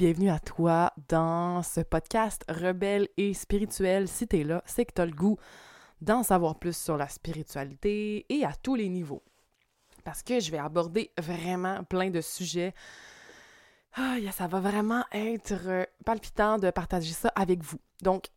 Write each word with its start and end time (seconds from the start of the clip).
bienvenue 0.00 0.30
à 0.30 0.38
toi 0.38 0.94
dans 1.08 1.62
ce 1.62 1.82
podcast 1.82 2.42
rebelle 2.48 3.06
et 3.18 3.34
spirituel. 3.34 4.08
Si 4.08 4.26
t'es 4.26 4.44
là, 4.44 4.62
c'est 4.64 4.86
que 4.86 4.94
t'as 4.94 5.04
le 5.04 5.12
goût 5.12 5.36
d'en 6.00 6.22
savoir 6.22 6.58
plus 6.58 6.74
sur 6.74 6.96
la 6.96 7.06
spiritualité 7.06 8.24
et 8.30 8.46
à 8.46 8.54
tous 8.54 8.76
les 8.76 8.88
niveaux. 8.88 9.22
Parce 10.02 10.22
que 10.22 10.40
je 10.40 10.50
vais 10.50 10.58
aborder 10.58 11.10
vraiment 11.18 11.84
plein 11.84 12.08
de 12.08 12.22
sujets. 12.22 12.72
Ça 13.94 14.46
va 14.46 14.58
vraiment 14.58 15.04
être 15.12 15.86
palpitant 16.06 16.56
de 16.56 16.70
partager 16.70 17.12
ça 17.12 17.28
avec 17.36 17.62
vous. 17.62 17.78
Donc, 18.00 18.28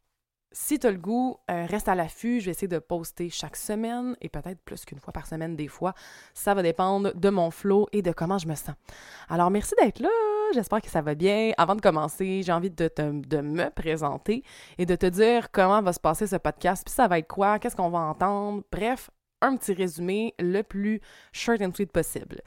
si 0.52 0.80
tu 0.80 0.88
as 0.88 0.91
le 0.91 0.97
goût, 0.97 1.38
euh, 1.49 1.66
reste 1.66 1.88
à 1.88 1.95
l'affût. 1.95 2.41
Je 2.41 2.45
vais 2.47 2.52
essayer 2.52 2.67
de 2.67 2.80
poster 2.80 3.30
chaque 3.30 3.55
semaine 3.55 4.17
et 4.19 4.27
peut-être 4.27 4.59
plus 4.66 4.83
qu'une 4.83 4.99
fois 4.99 5.13
par 5.13 5.27
semaine 5.27 5.55
des 5.55 5.69
fois. 5.69 5.93
Ça 6.33 6.53
va 6.53 6.61
dépendre 6.61 7.16
de 7.16 7.30
mon 7.30 7.52
flow 7.52 7.88
et 7.93 8.02
de 8.02 8.11
comment 8.11 8.38
je 8.38 8.49
me 8.49 8.55
sens. 8.55 8.75
Alors, 9.30 9.49
merci 9.49 9.73
d'être 9.80 10.02
là. 10.02 10.09
J'espère 10.53 10.81
que 10.81 10.89
ça 10.89 11.02
va 11.02 11.16
bien. 11.16 11.52
Avant 11.57 11.75
de 11.75 11.81
commencer, 11.81 12.43
j'ai 12.43 12.52
envie 12.52 12.70
de, 12.70 12.89
me 13.41 13.70
présenter 13.70 14.44
et 14.77 14.85
de 14.85 14.95
te 14.95 15.07
dire 15.07 15.52
comment 15.52 15.81
va 15.81 15.94
se 15.94 15.99
passer 15.99 16.27
ce 16.27 16.35
podcast, 16.35 16.84
puis 16.85 16.94
ça 16.94 17.07
va 17.07 17.20
être 17.20 17.27
quoi, 17.27 17.59
qu'est-ce 17.59 17.75
qu'on 17.75 17.89
va 17.89 17.99
entendre. 17.99 18.63
Bref, 18.71 19.09
un 19.41 19.55
petit 19.58 19.73
résumé 19.73 20.35
le 20.39 20.61
plus 20.61 21.02
short 21.31 21.61
and 21.61 21.71
sweet 21.73 21.91
possible. 21.91 22.41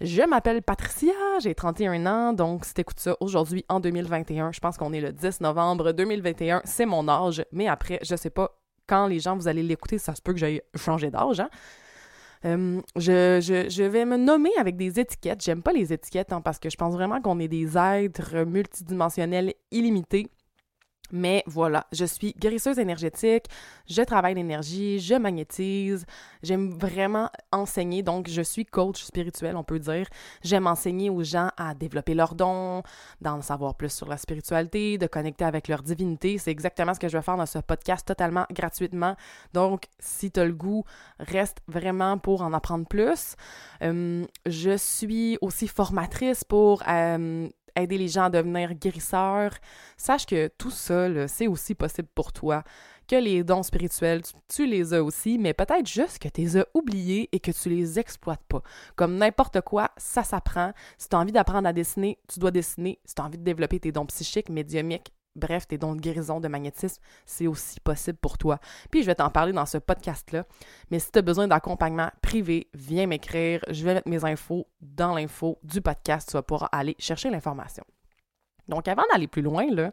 Je 0.00 0.22
m'appelle 0.22 0.62
Patricia, 0.62 1.12
j'ai 1.40 1.54
31 1.54 2.04
ans, 2.06 2.32
donc 2.32 2.64
si 2.64 2.74
t'écoutes 2.74 3.00
ça 3.00 3.16
aujourd'hui 3.20 3.64
en 3.68 3.80
2021, 3.80 4.52
je 4.52 4.60
pense 4.60 4.76
qu'on 4.76 4.92
est 4.92 5.00
le 5.00 5.12
10 5.12 5.40
novembre 5.40 5.92
2021, 5.92 6.60
c'est 6.64 6.84
mon 6.84 7.08
âge, 7.08 7.44
mais 7.52 7.66
après, 7.66 7.98
je 8.02 8.14
sais 8.14 8.28
pas 8.28 8.58
quand 8.86 9.06
les 9.06 9.20
gens 9.20 9.36
vous 9.36 9.48
allez 9.48 9.62
l'écouter, 9.62 9.98
ça 9.98 10.14
se 10.14 10.20
peut 10.20 10.32
que 10.32 10.38
j'aille 10.38 10.60
changer 10.74 11.10
d'âge, 11.10 11.40
hein? 11.40 11.48
Euh, 12.44 12.80
je, 12.96 13.82
vais 13.82 14.04
me 14.04 14.16
nommer 14.16 14.50
avec 14.58 14.76
des 14.76 15.00
étiquettes. 15.00 15.42
J'aime 15.42 15.62
pas 15.62 15.72
les 15.72 15.92
étiquettes 15.92 16.32
hein, 16.32 16.40
parce 16.40 16.58
que 16.58 16.70
je 16.70 16.76
pense 16.76 16.94
vraiment 16.94 17.20
qu'on 17.20 17.38
est 17.38 17.48
des 17.48 17.76
êtres 17.76 18.44
multidimensionnels 18.44 19.54
illimités. 19.70 20.28
Mais 21.12 21.42
voilà, 21.46 21.86
je 21.92 22.04
suis 22.04 22.34
guérisseuse 22.38 22.78
énergétique, 22.78 23.46
je 23.88 24.02
travaille 24.02 24.34
l'énergie, 24.34 24.98
je 24.98 25.14
magnétise, 25.14 26.04
j'aime 26.42 26.70
vraiment 26.70 27.30
enseigner, 27.52 28.02
donc 28.02 28.28
je 28.28 28.42
suis 28.42 28.64
coach 28.64 29.02
spirituel, 29.02 29.56
on 29.56 29.64
peut 29.64 29.78
dire. 29.78 30.06
J'aime 30.42 30.66
enseigner 30.66 31.10
aux 31.10 31.22
gens 31.22 31.50
à 31.56 31.74
développer 31.74 32.14
leurs 32.14 32.34
dons, 32.34 32.82
d'en 33.20 33.40
savoir 33.42 33.74
plus 33.74 33.90
sur 33.90 34.08
la 34.08 34.16
spiritualité, 34.16 34.98
de 34.98 35.06
connecter 35.06 35.44
avec 35.44 35.68
leur 35.68 35.82
divinité. 35.82 36.38
C'est 36.38 36.50
exactement 36.50 36.94
ce 36.94 37.00
que 37.00 37.08
je 37.08 37.16
vais 37.16 37.22
faire 37.22 37.36
dans 37.36 37.46
ce 37.46 37.58
podcast 37.58 38.06
totalement 38.06 38.46
gratuitement. 38.50 39.16
Donc, 39.52 39.84
si 39.98 40.30
tu 40.30 40.40
as 40.40 40.44
le 40.44 40.52
goût, 40.52 40.84
reste 41.18 41.58
vraiment 41.68 42.18
pour 42.18 42.42
en 42.42 42.52
apprendre 42.52 42.86
plus. 42.86 43.36
Euh, 43.82 44.24
je 44.46 44.76
suis 44.76 45.38
aussi 45.40 45.68
formatrice 45.68 46.44
pour 46.44 46.82
euh, 46.88 47.48
aider 47.76 47.98
les 47.98 48.08
gens 48.08 48.24
à 48.24 48.30
devenir 48.30 48.74
guérisseurs, 48.74 49.52
sache 49.96 50.26
que 50.26 50.48
tout 50.58 50.70
ça, 50.70 51.28
c'est 51.28 51.46
aussi 51.46 51.74
possible 51.74 52.08
pour 52.14 52.32
toi. 52.32 52.64
Que 53.08 53.16
les 53.16 53.44
dons 53.44 53.62
spirituels, 53.62 54.22
tu, 54.48 54.66
les 54.66 54.92
as 54.92 55.04
aussi, 55.04 55.38
mais 55.38 55.54
peut-être 55.54 55.86
juste 55.86 56.18
que 56.18 56.28
tu 56.28 56.40
les 56.40 56.56
as 56.56 56.66
oubliés 56.74 57.28
et 57.30 57.38
que 57.38 57.52
tu 57.52 57.68
les 57.68 58.00
exploites 58.00 58.42
pas. 58.48 58.62
Comme 58.96 59.16
n'importe 59.16 59.60
quoi, 59.60 59.92
ça 59.96 60.24
s'apprend. 60.24 60.72
Si 60.98 61.08
tu 61.08 61.14
as 61.14 61.20
envie 61.20 61.30
d'apprendre 61.30 61.68
à 61.68 61.72
dessiner, 61.72 62.18
tu 62.26 62.40
dois 62.40 62.50
dessiner. 62.50 62.98
Si 63.04 63.14
tu 63.14 63.22
as 63.22 63.24
envie 63.24 63.38
de 63.38 63.44
développer 63.44 63.78
tes 63.78 63.92
dons 63.92 64.06
psychiques, 64.06 64.48
médiumiques, 64.48 65.12
bref, 65.36 65.68
tes 65.68 65.78
dons 65.78 65.94
de 65.94 66.00
guérison, 66.00 66.40
de 66.40 66.48
magnétisme, 66.48 67.00
c'est 67.24 67.46
aussi 67.46 67.80
possible 67.80 68.18
pour 68.18 68.38
toi. 68.38 68.58
Puis 68.90 69.02
je 69.02 69.06
vais 69.06 69.14
t'en 69.14 69.30
parler 69.30 69.52
dans 69.52 69.66
ce 69.66 69.78
podcast-là. 69.78 70.44
Mais 70.90 70.98
si 70.98 71.12
tu 71.12 71.18
as 71.18 71.22
besoin 71.22 71.46
d'accompagnement 71.48 72.10
privé, 72.22 72.68
viens 72.74 73.06
m'écrire. 73.06 73.60
Je 73.68 73.84
vais 73.84 73.94
mettre 73.94 74.08
mes 74.08 74.24
infos 74.24 74.66
dans 74.80 75.14
l'info 75.14 75.58
du 75.62 75.80
podcast. 75.80 76.28
Tu 76.28 76.32
vas 76.34 76.42
pouvoir 76.42 76.68
aller 76.72 76.96
chercher 76.98 77.30
l'information. 77.30 77.84
Donc 78.68 78.88
avant 78.88 79.04
d'aller 79.12 79.28
plus 79.28 79.42
loin, 79.42 79.66
là, 79.70 79.92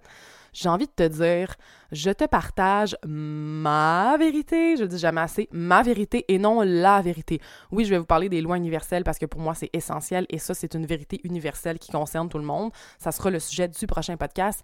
j'ai 0.52 0.70
envie 0.70 0.86
de 0.86 0.92
te 0.92 1.08
dire, 1.08 1.56
je 1.92 2.12
te 2.12 2.25
partage 2.25 2.96
ma 3.06 4.16
vérité, 4.18 4.78
je 4.78 4.84
dis 4.84 4.98
jamais 4.98 5.22
assez, 5.22 5.50
ma 5.52 5.81
vérité 5.84 6.25
et 6.28 6.38
non 6.38 6.62
la 6.62 7.02
vérité. 7.02 7.40
Oui, 7.72 7.86
je 7.86 7.90
vais 7.90 7.98
vous 7.98 8.06
parler 8.06 8.30
des 8.30 8.42
lois 8.42 8.58
universelles 8.58 9.04
parce 9.04 9.20
que 9.20 9.25
pour 9.25 9.42
moi, 9.42 9.56
c'est 9.56 9.70
essentiel 9.74 10.25
et 10.30 10.38
ça, 10.38 10.54
c'est 10.54 10.74
une 10.75 10.86
vérité 10.86 11.22
universelle 11.24 11.80
qui 11.80 11.92
concerne 11.92 12.30
tout 12.30 12.38
le 12.38 12.46
monde. 12.46 12.72
Ça 13.00 13.12
sera 13.12 13.30
le 13.30 13.40
sujet 13.40 13.68
du 13.68 13.88
prochain 13.88 14.18
podcast. 14.18 14.64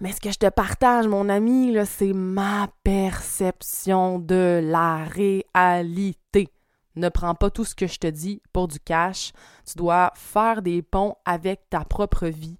Mais 0.00 0.12
ce 0.12 0.20
que 0.20 0.30
je 0.30 0.38
te 0.38 0.48
partage, 0.48 1.08
mon 1.08 1.28
ami, 1.28 1.76
c'est 1.84 2.12
ma 2.12 2.68
perception 2.84 4.20
de 4.20 4.60
la 4.62 5.04
réalité. 5.04 6.48
Ne 6.94 7.08
prends 7.08 7.34
pas 7.34 7.50
tout 7.50 7.64
ce 7.64 7.74
que 7.74 7.88
je 7.88 7.98
te 7.98 8.06
dis 8.06 8.40
pour 8.52 8.68
du 8.68 8.78
cash. 8.78 9.32
Tu 9.66 9.76
dois 9.76 10.12
faire 10.14 10.62
des 10.62 10.82
ponts 10.82 11.16
avec 11.24 11.68
ta 11.68 11.84
propre 11.84 12.28
vie. 12.28 12.58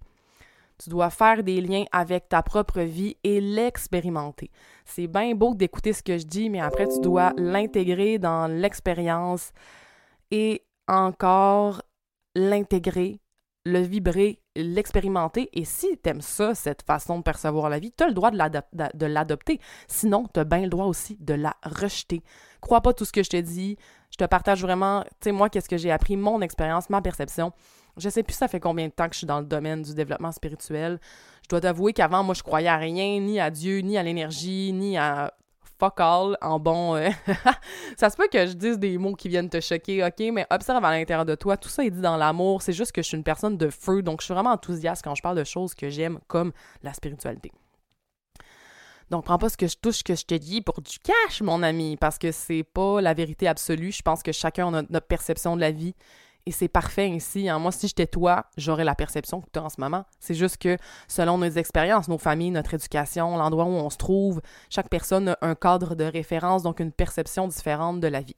Tu 0.79 0.91
dois 0.91 1.11
faire 1.11 1.45
des 1.45 1.61
liens 1.61 1.85
avec 1.93 2.29
ta 2.29 2.43
propre 2.43 2.81
vie 2.81 3.17
et 3.23 3.41
l'expérimenter. 3.41 4.51
C'est 4.85 5.07
bien 5.07 5.35
beau 5.35 5.55
d'écouter 5.55 5.93
ce 5.93 6.03
que 6.03 6.19
je 6.19 6.27
dis, 6.27 6.51
mais 6.51 6.61
après, 6.61 6.89
tu 6.89 7.01
dois 7.01 7.33
l'intégrer 7.37 8.19
dans 8.19 8.49
l'expérience 8.49 9.53
et 10.31 10.63
encore 10.89 11.83
l'intégrer, 12.35 13.21
le 13.69 13.81
vibrer 13.81 14.41
l'expérimenter. 14.57 15.49
Et 15.53 15.65
si 15.65 15.99
tu 16.03 16.11
aimes 16.11 16.21
ça, 16.21 16.55
cette 16.55 16.83
façon 16.83 17.19
de 17.19 17.23
percevoir 17.23 17.69
la 17.69 17.79
vie, 17.79 17.93
tu 17.97 18.03
as 18.03 18.09
le 18.09 18.15
droit 18.15 18.31
de 18.31 19.07
l'adopter. 19.07 19.61
Sinon, 19.87 20.27
tu 20.33 20.41
as 20.41 20.45
bien 20.45 20.63
le 20.63 20.69
droit 20.69 20.87
aussi 20.87 21.17
de 21.21 21.35
la 21.35 21.55
rejeter. 21.63 22.23
Crois 22.61 22.81
pas 22.81 22.93
tout 22.93 23.05
ce 23.05 23.13
que 23.13 23.23
je 23.23 23.31
te 23.31 23.37
dis. 23.37 23.77
Je 24.11 24.17
te 24.17 24.25
partage 24.25 24.63
vraiment, 24.63 25.03
tu 25.03 25.09
sais, 25.25 25.33
moi, 25.33 25.49
qu'est-ce 25.51 25.69
que 25.69 25.77
j'ai 25.77 25.91
appris, 25.91 26.17
mon 26.17 26.41
expérience, 26.41 26.89
ma 26.91 27.03
perception. 27.03 27.53
Je 27.99 28.09
sais 28.09 28.23
plus 28.23 28.35
ça 28.35 28.49
fait 28.49 28.61
combien 28.61 28.87
de 28.87 28.93
temps 28.93 29.09
que 29.09 29.15
je 29.15 29.19
suis 29.19 29.27
dans 29.27 29.41
le 29.41 29.47
domaine 29.47 29.83
du 29.83 29.95
développement 29.95 30.33
spirituel. 30.33 31.01
Je 31.43 31.49
dois 31.49 31.61
t'avouer 31.61 31.93
qu'avant, 31.93 32.23
moi, 32.23 32.35
je 32.35 32.43
croyais 32.43 32.69
à 32.69 32.77
rien, 32.77 33.21
ni 33.21 33.39
à 33.41 33.51
Dieu, 33.51 33.81
ni 33.81 33.99
à 33.99 34.03
l'énergie, 34.03 34.73
ni 34.73 34.97
à 34.97 35.35
fuck 35.79 36.01
all 36.01 36.37
en 36.41 36.59
bon. 36.59 36.97
Euh, 36.97 37.11
ça 37.97 38.11
se 38.11 38.17
peut 38.17 38.29
que 38.31 38.47
je 38.47 38.53
dise 38.53 38.79
des 38.79 38.99
mots 38.99 39.15
qui 39.15 39.29
viennent 39.29 39.49
te 39.49 39.61
choquer, 39.61 40.05
ok, 40.05 40.33
mais 40.33 40.47
observe 40.51 40.85
à 40.85 40.91
l'intérieur 40.91 41.25
de 41.25 41.35
toi. 41.35 41.57
Tout 41.57 41.69
ça 41.69 41.85
est 41.85 41.91
dit 41.91 42.01
dans 42.01 42.17
l'amour. 42.17 42.63
C'est 42.63 42.73
juste 42.73 42.93
que 42.93 43.03
je 43.03 43.09
suis 43.09 43.17
une 43.17 43.25
personne 43.25 43.57
de 43.57 43.71
feu, 43.71 44.03
donc 44.03 44.21
je 44.21 44.27
suis 44.27 44.35
vraiment 44.35 44.53
enthousiaste 44.53 45.03
quand 45.03 45.15
je 45.15 45.23
parle 45.23 45.37
de 45.37 45.45
choses 45.45 45.75
que 45.75 45.89
j'aime, 45.89 46.19
comme 46.27 46.53
la 46.83 46.93
spiritualité. 46.93 47.53
Donc, 49.11 49.25
prends 49.25 49.39
pas 49.39 49.49
ce 49.49 49.57
que 49.57 49.67
je 49.67 49.77
touche, 49.77 50.03
que 50.03 50.15
je 50.15 50.25
te 50.25 50.35
dis 50.35 50.61
pour 50.61 50.83
du 50.83 50.99
cash, 50.99 51.41
mon 51.41 51.63
ami, 51.63 51.97
parce 51.97 52.19
que 52.19 52.31
c'est 52.31 52.63
pas 52.63 53.01
la 53.01 53.15
vérité 53.15 53.49
absolue. 53.49 53.91
Je 53.91 54.03
pense 54.03 54.23
que 54.23 54.33
chacun 54.33 54.75
a 54.75 54.83
notre 54.83 55.07
perception 55.07 55.57
de 55.57 55.63
la 55.63 55.71
vie 55.71 55.95
et 56.49 56.51
c'est 56.51 56.69
parfait 56.69 57.11
ainsi. 57.13 57.47
Hein. 57.47 57.59
Moi, 57.59 57.73
si 57.73 57.89
j'étais 57.89 58.07
toi, 58.07 58.47
j'aurais 58.57 58.85
la 58.85 58.95
perception 58.95 59.43
que 59.43 59.49
tu 59.53 59.59
as 59.59 59.63
en 59.63 59.69
ce 59.69 59.79
moment. 59.79 60.07
C'est 60.19 60.33
juste 60.33 60.57
que 60.57 60.79
selon 61.07 61.37
nos 61.37 61.51
expériences, 61.51 62.09
nos 62.09 62.17
familles, 62.17 62.51
notre 62.51 62.73
éducation, 62.73 63.37
l'endroit 63.37 63.67
où 63.67 63.69
on 63.69 63.91
se 63.91 63.99
trouve, 63.99 64.41
chaque 64.71 64.89
personne 64.89 65.29
a 65.29 65.39
un 65.43 65.55
cadre 65.55 65.95
de 65.95 66.05
référence, 66.05 66.63
donc 66.63 66.81
une 66.81 66.91
perception 66.91 67.49
différente 67.49 68.01
de 68.01 68.09
la 68.09 68.23
vie. 68.23 68.37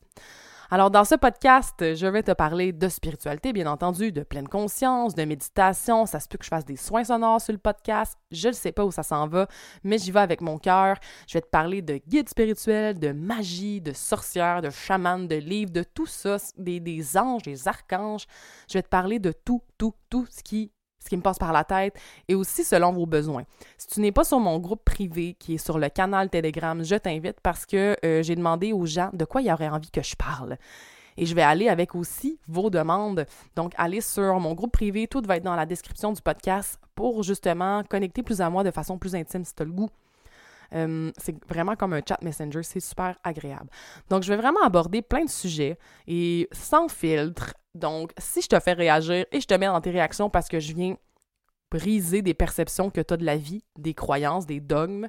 Alors, 0.72 0.92
dans 0.92 1.04
ce 1.04 1.16
podcast, 1.16 1.74
je 1.80 2.06
vais 2.06 2.22
te 2.22 2.30
parler 2.30 2.72
de 2.72 2.88
spiritualité, 2.88 3.52
bien 3.52 3.66
entendu, 3.66 4.12
de 4.12 4.22
pleine 4.22 4.46
conscience, 4.46 5.16
de 5.16 5.24
méditation. 5.24 6.06
Ça 6.06 6.20
se 6.20 6.28
peut 6.28 6.38
que 6.38 6.44
je 6.44 6.48
fasse 6.48 6.64
des 6.64 6.76
soins 6.76 7.02
sonores 7.02 7.40
sur 7.40 7.52
le 7.52 7.58
podcast. 7.58 8.16
Je 8.30 8.46
ne 8.46 8.52
sais 8.52 8.70
pas 8.70 8.84
où 8.84 8.92
ça 8.92 9.02
s'en 9.02 9.26
va, 9.26 9.48
mais 9.82 9.98
j'y 9.98 10.12
vais 10.12 10.20
avec 10.20 10.40
mon 10.40 10.58
cœur. 10.58 10.96
Je 11.26 11.32
vais 11.32 11.40
te 11.40 11.48
parler 11.48 11.82
de 11.82 11.96
guides 12.06 12.28
spirituels, 12.28 13.00
de 13.00 13.10
magie, 13.10 13.80
de 13.80 13.92
sorcières, 13.92 14.62
de 14.62 14.70
chamans, 14.70 15.18
de 15.18 15.34
livres, 15.34 15.72
de 15.72 15.82
tout 15.82 16.06
ça, 16.06 16.36
des, 16.56 16.78
des 16.78 17.16
anges, 17.16 17.42
des 17.42 17.66
archanges. 17.66 18.26
Je 18.68 18.74
vais 18.78 18.82
te 18.82 18.88
parler 18.88 19.18
de 19.18 19.32
tout, 19.32 19.62
tout, 19.76 19.94
tout 20.08 20.26
ce 20.30 20.40
qui 20.44 20.70
ce 21.02 21.08
qui 21.08 21.16
me 21.16 21.22
passe 21.22 21.38
par 21.38 21.52
la 21.52 21.64
tête, 21.64 21.98
et 22.28 22.34
aussi 22.34 22.62
selon 22.62 22.92
vos 22.92 23.06
besoins. 23.06 23.44
Si 23.78 23.88
tu 23.88 24.00
n'es 24.00 24.12
pas 24.12 24.24
sur 24.24 24.38
mon 24.38 24.58
groupe 24.58 24.84
privé 24.84 25.34
qui 25.38 25.54
est 25.54 25.58
sur 25.58 25.78
le 25.78 25.88
canal 25.88 26.28
Telegram, 26.30 26.82
je 26.84 26.96
t'invite 26.96 27.40
parce 27.42 27.66
que 27.66 27.96
euh, 28.04 28.22
j'ai 28.22 28.36
demandé 28.36 28.72
aux 28.72 28.86
gens 28.86 29.10
de 29.12 29.24
quoi 29.24 29.42
ils 29.42 29.50
auraient 29.50 29.68
envie 29.68 29.90
que 29.90 30.02
je 30.02 30.14
parle. 30.14 30.56
Et 31.16 31.26
je 31.26 31.34
vais 31.34 31.42
aller 31.42 31.68
avec 31.68 31.94
aussi 31.94 32.38
vos 32.48 32.70
demandes. 32.70 33.26
Donc, 33.56 33.72
allez 33.76 34.00
sur 34.00 34.38
mon 34.40 34.54
groupe 34.54 34.72
privé, 34.72 35.06
tout 35.06 35.22
va 35.26 35.36
être 35.36 35.42
dans 35.42 35.56
la 35.56 35.66
description 35.66 36.12
du 36.12 36.22
podcast 36.22 36.78
pour 36.94 37.22
justement 37.22 37.82
connecter 37.84 38.22
plus 38.22 38.40
à 38.40 38.48
moi 38.48 38.62
de 38.62 38.70
façon 38.70 38.98
plus 38.98 39.14
intime 39.14 39.44
si 39.44 39.54
tu 39.54 39.62
as 39.62 39.66
le 39.66 39.72
goût. 39.72 39.90
Euh, 40.74 41.10
c'est 41.18 41.34
vraiment 41.48 41.76
comme 41.76 41.92
un 41.92 42.00
chat 42.06 42.18
messenger, 42.22 42.62
c'est 42.62 42.80
super 42.80 43.16
agréable. 43.24 43.68
Donc, 44.08 44.22
je 44.22 44.28
vais 44.28 44.36
vraiment 44.36 44.62
aborder 44.62 45.02
plein 45.02 45.24
de 45.24 45.30
sujets 45.30 45.78
et 46.06 46.48
sans 46.52 46.88
filtre, 46.88 47.54
donc, 47.74 48.12
si 48.18 48.42
je 48.42 48.48
te 48.48 48.58
fais 48.58 48.72
réagir 48.72 49.24
et 49.30 49.40
je 49.40 49.46
te 49.46 49.54
mets 49.54 49.66
dans 49.66 49.80
tes 49.80 49.90
réactions 49.90 50.30
parce 50.30 50.48
que 50.48 50.60
je 50.60 50.74
viens 50.74 50.96
briser 51.70 52.22
des 52.22 52.34
perceptions 52.34 52.90
que 52.90 53.00
tu 53.00 53.14
as 53.14 53.16
de 53.16 53.24
la 53.24 53.36
vie, 53.36 53.62
des 53.78 53.94
croyances, 53.94 54.46
des 54.46 54.60
dogmes, 54.60 55.08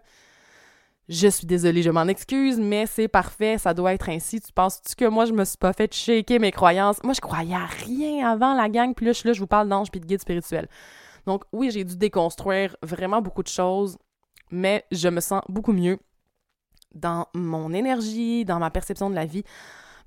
je 1.09 1.27
suis 1.27 1.47
désolée, 1.47 1.81
je 1.81 1.89
m'en 1.89 2.07
excuse, 2.07 2.59
mais 2.59 2.85
c'est 2.85 3.07
parfait, 3.07 3.57
ça 3.57 3.73
doit 3.73 3.93
être 3.93 4.07
ainsi. 4.09 4.39
Tu 4.39 4.53
penses-tu 4.53 4.95
que 4.95 5.05
moi, 5.05 5.25
je 5.25 5.33
me 5.33 5.43
suis 5.43 5.57
pas 5.57 5.73
fait 5.73 5.93
shaker 5.93 6.39
mes 6.39 6.51
croyances? 6.51 7.03
Moi, 7.03 7.13
je 7.13 7.19
croyais 7.19 7.55
à 7.55 7.65
rien 7.65 8.29
avant 8.31 8.53
la 8.53 8.69
gang, 8.69 8.93
puis 8.93 9.07
là, 9.07 9.11
je, 9.11 9.27
là, 9.27 9.33
je 9.33 9.39
vous 9.39 9.47
parle 9.47 9.67
d'ange 9.67 9.91
puis 9.91 9.99
de 9.99 10.05
guide 10.05 10.21
spirituel. 10.21 10.67
Donc, 11.25 11.43
oui, 11.51 11.69
j'ai 11.71 11.83
dû 11.83 11.97
déconstruire 11.97 12.75
vraiment 12.81 13.21
beaucoup 13.21 13.43
de 13.43 13.49
choses, 13.49 13.97
mais 14.51 14.85
je 14.91 15.07
me 15.09 15.19
sens 15.19 15.41
beaucoup 15.49 15.73
mieux 15.73 15.99
dans 16.93 17.27
mon 17.33 17.73
énergie, 17.73 18.45
dans 18.45 18.59
ma 18.59 18.69
perception 18.69 19.09
de 19.09 19.15
la 19.15 19.25
vie, 19.25 19.43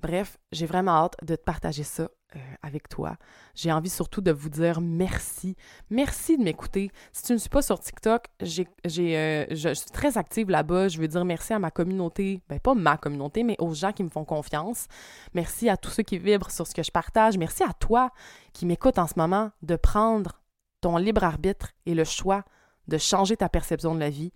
Bref, 0.05 0.37
j'ai 0.51 0.67
vraiment 0.67 0.91
hâte 0.91 1.15
de 1.23 1.35
te 1.35 1.41
partager 1.41 1.81
ça 1.81 2.03
euh, 2.35 2.39
avec 2.61 2.89
toi. 2.89 3.17
J'ai 3.55 3.71
envie 3.71 3.89
surtout 3.89 4.21
de 4.21 4.31
vous 4.31 4.49
dire 4.49 4.79
merci. 4.79 5.55
Merci 5.89 6.37
de 6.37 6.43
m'écouter. 6.43 6.91
Si 7.11 7.23
tu 7.23 7.33
ne 7.33 7.39
suis 7.39 7.49
pas 7.49 7.63
sur 7.63 7.79
TikTok, 7.79 8.27
euh, 8.43 8.45
je, 8.85 9.73
suis 9.73 9.91
très 9.91 10.17
active 10.19 10.51
là-bas. 10.51 10.89
Je 10.89 10.99
veux 10.99 11.07
dire 11.07 11.25
merci 11.25 11.53
à 11.53 11.59
ma 11.59 11.71
communauté. 11.71 12.41
Ben, 12.49 12.59
pas 12.59 12.75
ma 12.75 12.97
communauté, 12.97 13.43
mais 13.43 13.55
aux 13.57 13.73
gens 13.73 13.93
qui 13.93 14.03
me 14.03 14.09
font 14.09 14.25
confiance. 14.25 14.85
Merci 15.33 15.69
à 15.69 15.75
tous 15.75 15.89
ceux 15.89 16.03
qui 16.03 16.19
vibrent 16.19 16.51
sur 16.51 16.67
ce 16.67 16.75
que 16.75 16.83
je 16.83 16.91
partage. 16.91 17.39
Merci 17.39 17.63
à 17.63 17.73
toi 17.73 18.11
qui 18.53 18.67
m'écoute 18.67 18.99
en 18.99 19.07
ce 19.07 19.13
moment 19.17 19.49
de 19.63 19.75
prendre 19.75 20.39
ton 20.81 20.97
libre 20.97 21.23
arbitre 21.23 21.71
et 21.87 21.95
le 21.95 22.03
choix 22.03 22.43
de 22.87 22.97
changer 22.97 23.37
ta 23.37 23.49
perception 23.49 23.95
de 23.95 23.99
la 23.99 24.09
vie, 24.09 24.31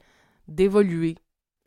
d'évoluer, 0.48 1.16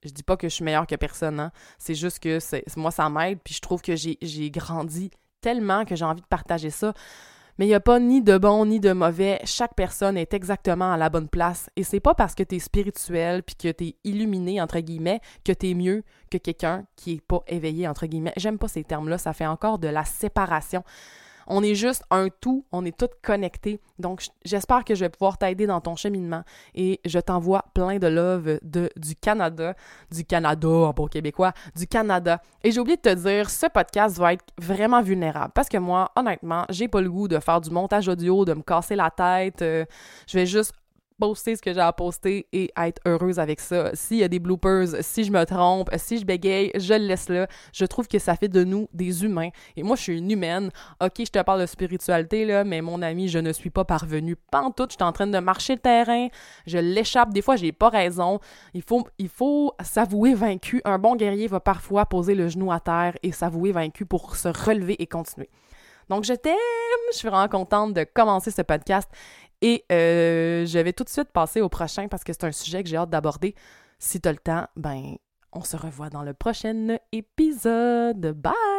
je 0.05 0.11
dis 0.11 0.23
pas 0.23 0.37
que 0.37 0.49
je 0.49 0.55
suis 0.55 0.64
meilleure 0.64 0.87
que 0.87 0.96
personne, 0.96 1.38
hein. 1.40 1.52
c'est 1.79 1.94
juste 1.94 2.19
que 2.19 2.38
moi, 2.76 2.90
ça 2.90 3.08
m'aide, 3.08 3.38
puis 3.43 3.55
je 3.55 3.61
trouve 3.61 3.82
que 3.82 3.94
j'ai, 3.96 4.50
grandi 4.50 5.11
tellement 5.40 5.84
que 5.84 5.96
j'ai 5.96 6.05
envie 6.05 6.20
de 6.20 6.26
partager 6.26 6.70
ça. 6.70 6.93
Mais 7.58 7.67
il 7.67 7.69
n'y 7.69 7.75
a 7.75 7.81
pas 7.81 7.99
ni 8.00 8.23
de 8.23 8.38
bon 8.38 8.64
ni 8.64 8.81
de 8.81 8.93
mauvais. 8.93 9.38
Chaque 9.44 9.75
personne 9.75 10.17
est 10.17 10.32
exactement 10.32 10.93
à 10.93 10.96
la 10.96 11.11
bonne 11.11 11.29
place. 11.29 11.69
Et 11.76 11.84
c'est 11.84 12.00
pas 12.00 12.14
parce 12.14 12.34
que 12.34 12.43
tu 12.43 12.56
es 12.56 12.58
spirituel 12.58 13.43
puis 13.43 13.55
que 13.56 13.70
tu 13.70 13.84
es 13.84 13.96
illuminé, 14.05 14.61
entre 14.62 14.81
guillemets, 14.81 15.20
que 15.44 15.52
tu 15.52 15.70
es 15.70 15.75
mieux 15.75 16.02
que 16.31 16.38
quelqu'un 16.38 16.87
qui 16.96 17.14
est 17.14 17.20
pas 17.20 17.43
éveillé, 17.46 17.87
entre 17.87 18.06
guillemets. 18.06 18.32
J'aime 18.38 18.58
pas 18.58 18.69
ces 18.69 18.84
termes-là. 18.84 19.19
Ça 19.19 19.34
fait 19.34 19.46
encore 19.46 19.79
de 19.79 19.88
la 19.88 20.05
séparation. 20.06 20.82
On 21.46 21.62
est 21.62 21.74
juste 21.74 22.04
un 22.10 22.28
tout, 22.28 22.64
on 22.72 22.84
est 22.84 22.96
tous 22.96 23.08
connectés. 23.22 23.80
Donc, 23.98 24.24
j'espère 24.44 24.84
que 24.84 24.94
je 24.94 25.00
vais 25.00 25.08
pouvoir 25.08 25.38
t'aider 25.38 25.66
dans 25.66 25.80
ton 25.80 25.96
cheminement 25.96 26.42
et 26.74 27.00
je 27.04 27.18
t'envoie 27.18 27.64
plein 27.74 27.98
de 27.98 28.06
love 28.06 28.58
de, 28.62 28.90
du 28.96 29.14
Canada, 29.16 29.74
du 30.10 30.24
Canada 30.24 30.68
en 30.68 30.92
bon 30.92 31.06
québécois, 31.06 31.52
du 31.76 31.86
Canada. 31.86 32.42
Et 32.62 32.70
j'ai 32.70 32.80
oublié 32.80 32.96
de 32.96 33.02
te 33.02 33.14
dire, 33.14 33.50
ce 33.50 33.66
podcast 33.66 34.18
va 34.18 34.34
être 34.34 34.44
vraiment 34.58 35.02
vulnérable 35.02 35.52
parce 35.54 35.68
que 35.68 35.78
moi, 35.78 36.10
honnêtement, 36.16 36.64
j'ai 36.68 36.88
pas 36.88 37.00
le 37.00 37.10
goût 37.10 37.28
de 37.28 37.38
faire 37.38 37.60
du 37.60 37.70
montage 37.70 38.08
audio, 38.08 38.44
de 38.44 38.54
me 38.54 38.62
casser 38.62 38.96
la 38.96 39.10
tête. 39.10 39.62
Euh, 39.62 39.84
je 40.26 40.38
vais 40.38 40.46
juste 40.46 40.72
poster 41.18 41.56
ce 41.56 41.62
que 41.62 41.72
j'ai 41.72 41.80
à 41.80 41.92
poster 41.92 42.46
et 42.52 42.70
être 42.76 43.00
heureuse 43.06 43.38
avec 43.38 43.60
ça. 43.60 43.90
S'il 43.94 44.18
y 44.18 44.24
a 44.24 44.28
des 44.28 44.38
bloopers, 44.38 44.88
si 45.00 45.24
je 45.24 45.32
me 45.32 45.44
trompe, 45.44 45.90
si 45.96 46.18
je 46.18 46.24
bégaye, 46.24 46.70
je 46.74 46.94
le 46.94 47.06
laisse 47.06 47.28
là. 47.28 47.46
Je 47.72 47.84
trouve 47.84 48.08
que 48.08 48.18
ça 48.18 48.36
fait 48.36 48.48
de 48.48 48.64
nous 48.64 48.88
des 48.92 49.24
humains. 49.24 49.50
Et 49.76 49.82
moi, 49.82 49.96
je 49.96 50.02
suis 50.02 50.18
une 50.18 50.30
humaine. 50.30 50.70
Ok, 51.02 51.14
je 51.18 51.30
te 51.30 51.42
parle 51.42 51.60
de 51.60 51.66
spiritualité, 51.66 52.44
là, 52.44 52.64
mais 52.64 52.80
mon 52.80 53.02
ami, 53.02 53.28
je 53.28 53.38
ne 53.38 53.52
suis 53.52 53.70
pas 53.70 53.84
parvenue. 53.84 54.36
Pantoute, 54.50 54.92
je 54.92 54.96
suis 54.96 55.04
en 55.04 55.12
train 55.12 55.26
de 55.26 55.38
marcher 55.38 55.74
le 55.74 55.80
terrain. 55.80 56.28
Je 56.66 56.78
l'échappe. 56.78 57.32
Des 57.32 57.42
fois, 57.42 57.56
j'ai 57.56 57.72
pas 57.72 57.88
raison. 57.88 58.40
Il 58.74 58.82
faut, 58.82 59.06
il 59.18 59.28
faut 59.28 59.74
s'avouer 59.82 60.34
vaincu. 60.34 60.80
Un 60.84 60.98
bon 60.98 61.16
guerrier 61.16 61.46
va 61.46 61.60
parfois 61.60 62.06
poser 62.06 62.34
le 62.34 62.48
genou 62.48 62.72
à 62.72 62.80
terre 62.80 63.16
et 63.22 63.32
s'avouer 63.32 63.72
vaincu 63.72 64.06
pour 64.06 64.36
se 64.36 64.48
relever 64.48 65.00
et 65.00 65.06
continuer. 65.06 65.48
Donc, 66.08 66.25
je 66.25 66.34
t'aime. 66.34 66.56
Je 67.12 67.16
suis 67.16 67.28
vraiment 67.28 67.49
contente 67.49 67.94
de 67.94 68.04
commencer 68.04 68.50
ce 68.50 68.62
podcast 68.62 69.08
et 69.60 69.84
euh, 69.93 70.66
je 70.66 70.78
vais 70.78 70.93
tout 70.93 71.04
de 71.04 71.08
suite 71.08 71.31
passer 71.32 71.60
au 71.60 71.69
prochain 71.69 72.08
parce 72.08 72.25
que 72.25 72.32
c'est 72.32 72.44
un 72.44 72.52
sujet 72.52 72.82
que 72.82 72.88
j'ai 72.88 72.96
hâte 72.96 73.10
d'aborder. 73.10 73.54
Si 73.99 74.20
tu 74.20 74.28
as 74.28 74.32
le 74.32 74.38
temps, 74.38 74.66
ben, 74.76 75.16
on 75.52 75.62
se 75.62 75.76
revoit 75.76 76.10
dans 76.10 76.22
le 76.22 76.34
prochain 76.34 76.96
épisode. 77.12 78.32
Bye! 78.32 78.71